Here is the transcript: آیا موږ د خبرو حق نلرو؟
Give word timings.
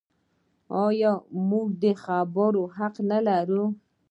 آیا 0.85 1.11
موږ 1.49 1.67
د 1.83 1.85
خبرو 2.03 2.63
حق 2.77 2.95
نلرو؟ 3.09 3.65